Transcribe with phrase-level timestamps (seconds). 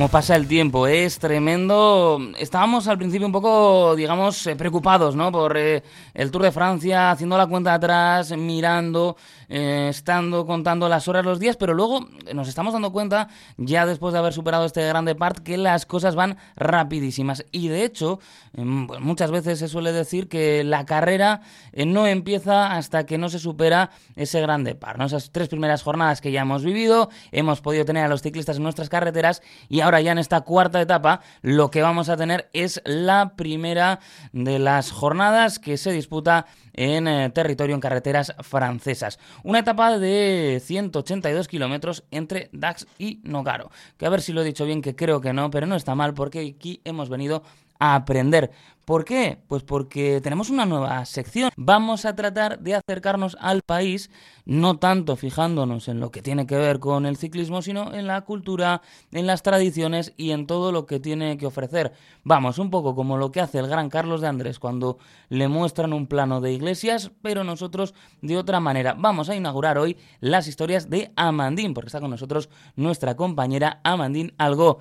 [0.00, 2.18] cómo pasa el tiempo, es tremendo.
[2.38, 5.30] Estábamos al principio un poco, digamos, eh, preocupados, ¿no?
[5.30, 5.82] Por eh,
[6.14, 9.18] el Tour de Francia, haciendo la cuenta atrás, mirando,
[9.50, 13.28] eh, estando contando las horas, los días, pero luego nos estamos dando cuenta,
[13.58, 17.44] ya después de haber superado este grande part, que las cosas van rapidísimas.
[17.52, 18.20] Y de hecho,
[18.56, 21.42] em, pues muchas veces se suele decir que la carrera
[21.74, 24.98] no empieza hasta que no se supera ese grande par.
[25.02, 28.62] Esas tres primeras jornadas que ya hemos vivido, hemos podido tener a los ciclistas en
[28.62, 32.80] nuestras carreteras y ahora ya en esta cuarta etapa lo que vamos a tener es
[32.84, 33.98] la primera
[34.32, 39.18] de las jornadas que se disputa en eh, territorio en carreteras francesas.
[39.42, 43.70] Una etapa de 182 kilómetros entre Dax y Nogaro.
[43.96, 45.94] Que a ver si lo he dicho bien, que creo que no, pero no está
[45.94, 47.42] mal porque aquí hemos venido
[47.80, 48.52] a aprender.
[48.90, 49.38] ¿Por qué?
[49.46, 51.50] Pues porque tenemos una nueva sección.
[51.56, 54.10] Vamos a tratar de acercarnos al país,
[54.46, 58.22] no tanto fijándonos en lo que tiene que ver con el ciclismo, sino en la
[58.22, 61.92] cultura, en las tradiciones y en todo lo que tiene que ofrecer.
[62.24, 65.92] Vamos, un poco como lo que hace el gran Carlos de Andrés cuando le muestran
[65.92, 68.96] un plano de iglesias, pero nosotros de otra manera.
[68.98, 74.34] Vamos a inaugurar hoy las historias de Amandín, porque está con nosotros nuestra compañera Amandín
[74.36, 74.80] Algo.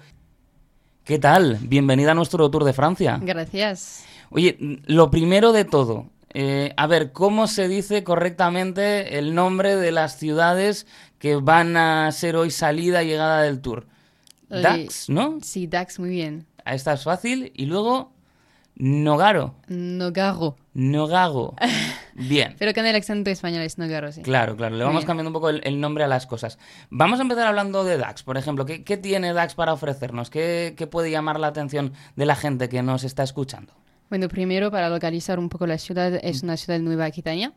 [1.03, 1.58] ¿Qué tal?
[1.61, 3.19] Bienvenida a nuestro Tour de Francia.
[3.22, 4.05] Gracias.
[4.30, 9.92] Oye, lo primero de todo, eh, a ver, ¿cómo se dice correctamente el nombre de
[9.92, 10.86] las ciudades
[11.17, 13.88] que van a ser hoy salida y llegada del Tour?
[14.50, 15.39] Dax, ¿no?
[15.42, 16.45] Sí, Dax, muy bien.
[16.66, 17.52] Esta es fácil.
[17.55, 18.11] Y luego,
[18.80, 19.55] Nogaro.
[19.67, 20.55] Nogaro.
[20.73, 21.55] Nogago.
[22.13, 22.55] Bien.
[22.58, 24.21] Pero con el acento español es Nogaro, sí.
[24.21, 24.77] Claro, claro.
[24.77, 26.58] Le vamos cambiando un poco el, nombre a las cosas.
[26.89, 28.66] Vamos a empezar hablando de DAX, por ejemplo.
[28.66, 30.30] ¿Qué, tiene DAX para ofrecernos?
[30.30, 33.73] ¿Qué, puede llamar la atención de la gente que nos está escuchando?
[34.09, 37.52] Bueno, primero, para localizar un poco la ciudad, es una ciudad nueva aquitania,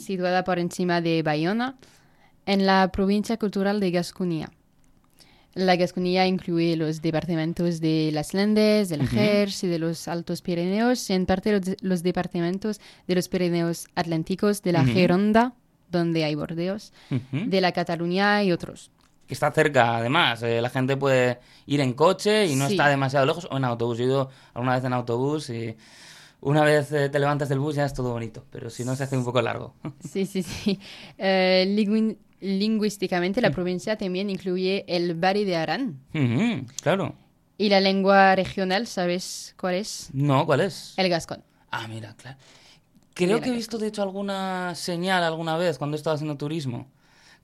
[0.00, 1.76] situada por encima de Bayona,
[2.46, 4.48] en la provincia cultural de Gascuña.
[5.54, 11.08] La Gasconía incluye los departamentos de las Landes, del Gers y de los Altos Pirineos,
[11.08, 15.54] y en parte los, departamentos de los Pirineos Atlánticos, de la Geronda,
[15.90, 16.92] donde hay bordeos,
[17.30, 18.90] de la Cataluña y otros.
[19.28, 20.42] Está cerca, además.
[20.42, 23.98] Eh, la gente puede ir en coche y no está demasiado lejos, o en autobús.
[23.98, 25.76] Yo he ido alguna vez en autobús y
[26.40, 29.04] una vez eh, te levantas del bus ya es todo bonito, pero si no se
[29.04, 29.74] hace un poco largo.
[30.00, 30.78] Sí, sí, sí.
[31.16, 31.64] Eh,
[32.44, 36.00] lingüísticamente la provincia también incluye el Bari de Arán.
[36.82, 37.14] claro.
[37.56, 40.10] ¿Y la lengua regional, sabes cuál es?
[40.12, 40.94] No, ¿cuál es?
[40.96, 41.42] El gascón.
[41.70, 42.36] Ah, mira, claro.
[43.14, 46.88] Creo que he visto, de hecho, alguna señal alguna vez cuando he estado haciendo turismo.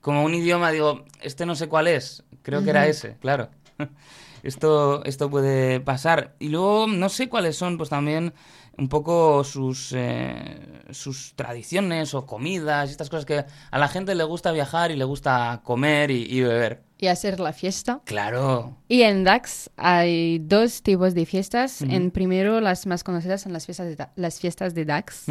[0.01, 2.23] Como un idioma, digo, este no sé cuál es.
[2.41, 3.49] Creo que era ese, claro.
[4.43, 6.35] esto, esto puede pasar.
[6.39, 8.33] Y luego, no sé cuáles son, pues también
[8.77, 10.59] un poco sus, eh,
[10.91, 14.95] sus tradiciones o comidas y estas cosas que a la gente le gusta viajar y
[14.95, 16.83] le gusta comer y, beber.
[16.97, 18.01] Y hacer la fiesta.
[18.05, 18.77] Claro.
[18.87, 21.81] Y en DAX hay dos tipos de fiestas.
[21.81, 25.25] En primero, las más conocidas son las fiestas de, las fiestas de DAX.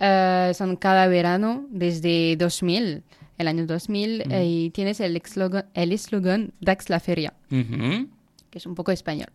[0.00, 3.02] Eh, son cada verano desde 2000,
[3.38, 8.92] el año 2000, y tienes el eslogan, el DAX la feria, que es un poco
[8.92, 9.28] español.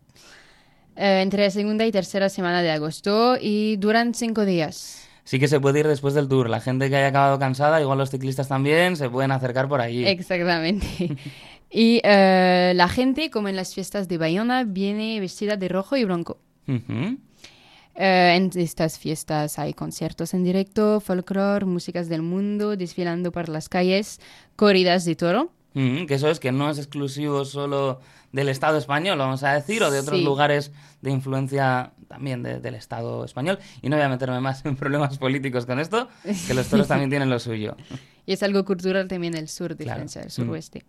[0.95, 5.07] Eh, entre la segunda y tercera semana de agosto y duran cinco días.
[5.23, 6.49] Sí que se puede ir después del tour.
[6.49, 10.07] La gente que haya acabado cansada, igual los ciclistas también, se pueden acercar por allí.
[10.07, 10.87] Exactamente.
[11.69, 16.03] y eh, la gente, como en las fiestas de Bayona, viene vestida de rojo y
[16.03, 16.39] blanco.
[16.67, 23.69] Eh, en estas fiestas hay conciertos en directo, folclore, músicas del mundo, desfilando por las
[23.69, 24.19] calles,
[24.55, 25.51] corridas de toro.
[25.73, 27.99] Que eso es que no es exclusivo solo
[28.31, 30.71] del Estado español, vamos a decir, o de otros lugares
[31.01, 33.59] de influencia también del Estado español.
[33.81, 36.07] Y no voy a meterme más en problemas políticos con esto,
[36.47, 37.75] que los toros también tienen lo suyo.
[38.25, 40.85] Y es algo cultural también el sur, diferencia del suroeste.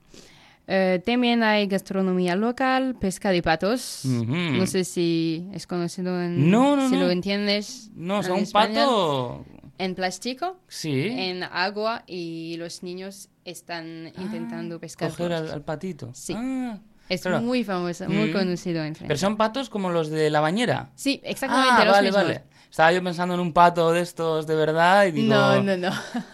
[0.66, 4.02] Eh, también hay gastronomía local, pesca de patos.
[4.04, 6.50] No sé si es conocido en...
[6.50, 7.90] No, no, si lo entiendes.
[7.94, 9.46] No, o sea, un pato...
[9.78, 11.06] En plástico, sí.
[11.08, 15.10] en agua y los niños están intentando ah, pescar.
[15.10, 16.10] Coger al, patito.
[16.14, 16.34] Sí.
[16.36, 18.32] Ah, es muy famoso, muy mm.
[18.32, 19.08] conocido en Francia.
[19.08, 20.90] ¿Pero son patos como los de la bañera?
[20.94, 21.82] Sí, exactamente.
[21.82, 22.44] Ah, vale, vale.
[22.70, 25.34] Estaba yo pensando en un pato de estos de verdad y digo...
[25.34, 25.90] No, no, no.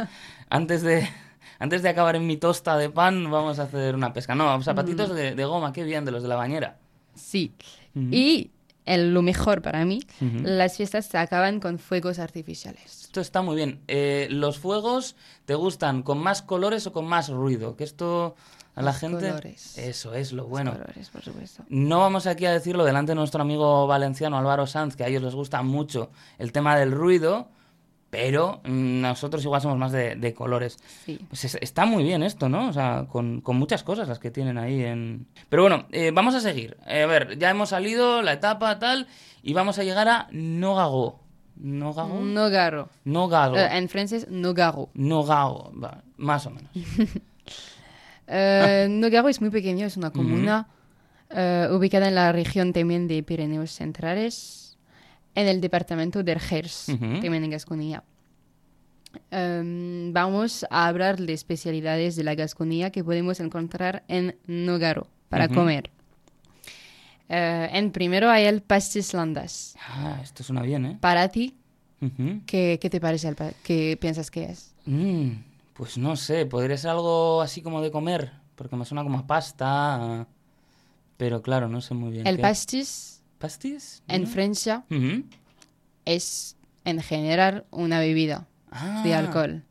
[0.51, 1.09] antes de...
[1.59, 4.35] Antes de acabar en mi tosta de pan, vamos a hacer una pesca.
[4.35, 5.15] No, zapatitos mm.
[5.15, 6.77] de, de, goma, qué bien, de los de la bañera.
[7.15, 7.55] Sí.
[7.95, 8.51] Y
[8.87, 13.03] el, lo mejor para mí, las fiestas se acaban con fuegos artificiales.
[13.03, 13.81] Esto está muy bien.
[13.89, 17.77] Eh, ¿Los fuegos te gustan con más colores o con más ruido?
[17.77, 18.37] Que esto
[18.77, 19.57] a la gente.
[19.77, 20.73] Eso es lo bueno.
[20.73, 21.65] Colores, por supuesto.
[21.69, 25.23] No vamos aquí a decirlo delante de nuestro amigo valenciano Álvaro Sanz, que a ellos
[25.23, 27.49] les gusta mucho el tema del ruido,
[28.11, 30.79] pero nosotros igual somos más de, colores.
[31.29, 32.69] Pues está muy bien esto, ¿no?
[32.69, 35.27] O sea, con, muchas cosas las que tienen ahí en...
[35.49, 36.77] Pero bueno, eh, vamos a seguir.
[36.87, 39.09] Eh, a ver, ya hemos salido la etapa tal
[39.43, 41.21] y vamos a llegar a Nogago.
[41.57, 42.21] ¿Nogago?
[42.21, 42.91] Nogaro.
[43.05, 43.57] Nogaro.
[43.57, 44.91] Eh, en francés, Nogaro.
[44.95, 45.73] Nogaro,
[46.17, 46.71] más o menos.
[48.91, 50.69] Nogaro es muy pequeño, es una comuna
[51.71, 54.66] ubicada en la región también de Pirineos Centrales
[55.37, 58.03] en el departamento de Gers, también en Gasconía.
[59.31, 65.49] Em, vamos a hablar de especialidades de la Gasconía que podemos encontrar en Nogaro para
[65.49, 65.91] comer.
[67.29, 69.77] Eh, en primero hay el pastis landas.
[69.89, 70.99] Ah, esto suena bien, ¿eh?
[71.01, 71.55] Para ti,
[72.47, 73.29] ¿qué, te parece?
[73.29, 74.75] El ¿Qué piensas que es?
[74.87, 75.33] Mm,
[75.75, 79.27] pues no sé, podría ser algo así como de comer, porque me suena como a
[79.27, 80.27] pasta,
[81.19, 82.27] pero claro, no sé muy bien.
[82.27, 84.03] El pastis ¿Pastis?
[84.09, 84.85] En Francia
[86.05, 88.47] es en general una bebida
[89.05, 89.19] de ah.
[89.19, 89.63] alcohol.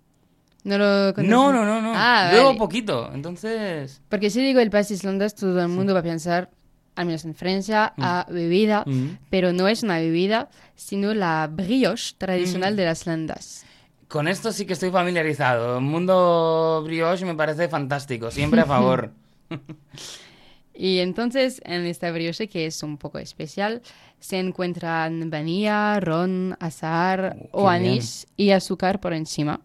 [0.64, 1.94] ¿No lo No, no, no, no.
[1.96, 4.02] Ah, Luego poquito, entonces...
[4.10, 6.50] Porque si digo el pastis landas, todo el mundo va a pensar,
[6.96, 8.04] al menos en Francia, mm.
[8.04, 9.20] a bebida, mm.
[9.30, 12.78] pero no es una bebida, sino la brioche tradicional mm.
[12.78, 13.66] de las landas.
[14.08, 15.78] Con esto sí que estoy familiarizado.
[15.78, 19.12] El mundo brioche me parece fantástico, siempre a favor.
[20.78, 23.82] Y entonces en esta brioche, que es un poco especial,
[24.20, 29.62] se encuentran vainilla, ron, azahar oh, o anís y azúcar por encima.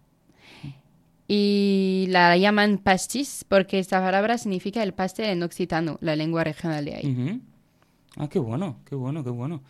[1.26, 6.84] Y la llaman pastis porque esta palabra significa el pastel en occitano, la lengua regional
[6.84, 7.40] de ahí.
[8.16, 9.62] Ah, qué bueno, qué bueno, qué bueno.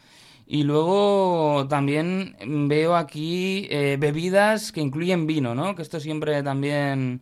[0.46, 2.34] Y luego también
[2.66, 5.76] veo aquí eh, bebidas que incluyen vino, ¿no?
[5.76, 7.20] Que esto siempre también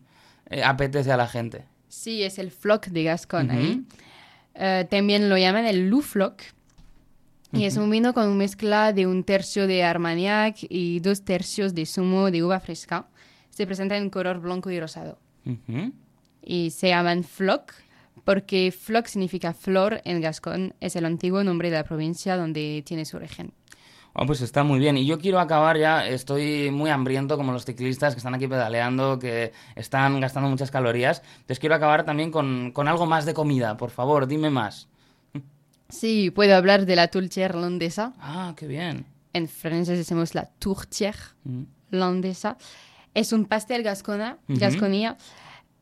[0.49, 1.65] eh, apetece a la gente.
[1.89, 3.83] Sí, es el floc de Gascon ahí.
[4.59, 6.41] Eh, también lo llaman el Lufloc.
[7.51, 11.73] Y es un vino con una mezcla de un tercio de Armagnac y dos tercios
[11.73, 13.07] de zumo de uva fresca.
[13.49, 15.17] Se presenta en color blanco y rosado.
[16.43, 17.73] Y se llaman Floc
[18.23, 20.75] porque Floc significa flor en Gascón.
[20.79, 23.53] Es el antiguo nombre de la provincia donde tiene su origen.
[24.13, 24.97] Oh, pues está muy bien.
[24.97, 29.19] Y yo quiero acabar ya, estoy muy hambriento como los ciclistas que están aquí pedaleando,
[29.19, 31.21] que están gastando muchas calorías.
[31.31, 34.87] Entonces quiero acabar también con, algo más de comida, por favor, dime más.
[35.89, 38.13] Sí, puedo hablar de la tourtière landesa.
[38.19, 39.05] Ah, qué bien.
[39.33, 41.63] En francés decimos la tourtière mm.
[41.91, 42.57] landesa.
[43.13, 45.17] Es un pastel gascona, gasconía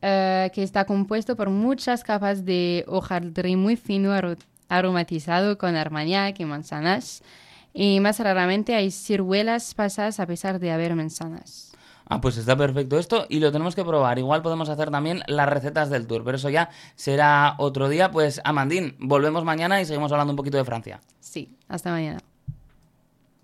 [0.00, 4.12] eh, que está compuesto por muchas capas de hojaldre muy fino
[4.68, 7.22] aromatizado con armagnac y manzanas
[7.72, 11.72] y más raramente hay ciruelas pasadas a pesar de haber manzanas.
[12.10, 14.18] Ah, pues está perfecto esto y lo tenemos que probar.
[14.18, 18.10] Igual podemos hacer también las recetas del tour, pero eso ya será otro día.
[18.10, 21.00] Pues Amandín, volvemos mañana y seguimos hablando un poquito de Francia.
[21.20, 22.20] Sí, hasta mañana.